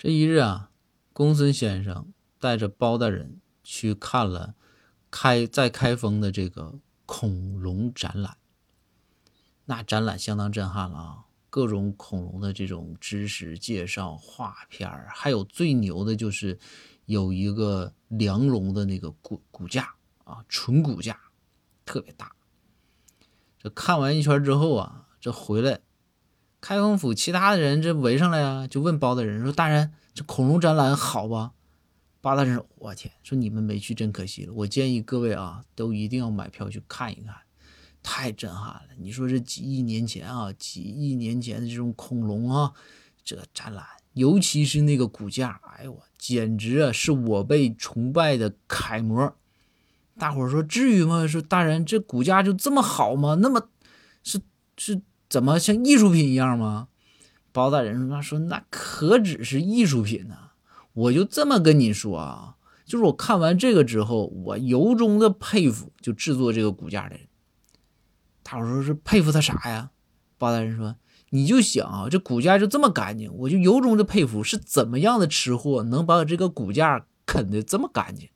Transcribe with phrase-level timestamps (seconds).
[0.00, 0.70] 这一日啊，
[1.12, 4.54] 公孙先生带着包大人去看了
[5.10, 8.36] 开在开封的这个恐龙展览。
[9.64, 11.24] 那展览相当震撼了啊！
[11.50, 16.60] 各种恐龙的这种知识介绍、画片还有最牛的就是
[17.06, 21.18] 有一个梁龙的那个骨骨架啊，纯骨架，
[21.84, 22.36] 特别大。
[23.58, 25.80] 这看完一圈之后啊，这回来。
[26.60, 31.52] 开封府其他的人这围上来呀，就问包大人说：“大人，这恐龙展览好吧？”
[32.20, 34.52] 包大人说：“我天，说你们没去真可惜了。
[34.52, 37.32] 我建议各位啊，都一定要买票去看一看，
[38.02, 38.88] 太震撼了。
[38.98, 42.72] 你说这几亿年前啊，几亿年前的这种恐龙啊，
[43.22, 49.32] 这展览，尤其是那个骨架，哎呦我简直啊，是我被崇拜的楷模。
[50.18, 51.24] 大伙说至于吗？
[51.28, 53.36] 说大人，这骨架就这么好吗？
[53.36, 53.68] 那么
[54.24, 54.40] 是
[54.76, 56.88] 是。”怎么像艺术品一样吗？
[57.52, 60.36] 包大人说：“说那可只是艺术品呢。”
[60.94, 67.26] 我就这么跟你说啊，就是我看完这个之后，我由衷的佩服就制作这个骨架的人。
[68.42, 69.90] 他说：“是佩服他啥呀？”
[70.38, 70.96] 包大人说
[71.30, 78.28] ：“你就想啊，这骨架就这么干净，我就由衷的佩服是怎么样的吃货能把我这个骨架啃的这么干净。”